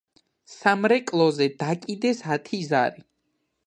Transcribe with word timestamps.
სამრეკლოზე 0.53 1.51
დაკიდეს 1.61 2.27
ათი 2.39 2.65
ზარი. 2.75 3.09